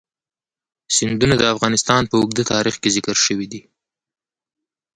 سیندونه 0.95 1.35
د 1.37 1.43
افغانستان 1.53 2.01
په 2.07 2.15
اوږده 2.19 2.43
تاریخ 2.53 2.75
کې 2.81 2.89
ذکر 2.97 3.15
شوی 3.25 3.47
دی. 3.51 3.61